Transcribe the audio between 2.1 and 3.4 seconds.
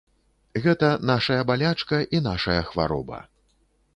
і нашая хвароба.